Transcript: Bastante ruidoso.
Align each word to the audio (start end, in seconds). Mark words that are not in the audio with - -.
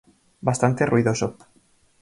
Bastante 0.47 0.87
ruidoso. 0.87 1.27